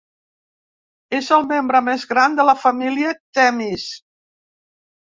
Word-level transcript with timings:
És 1.17 1.27
el 1.37 1.45
membre 1.51 1.83
més 1.91 2.07
gran 2.15 2.41
de 2.41 2.49
la 2.51 2.59
família 2.65 3.17
Themis. 3.41 3.89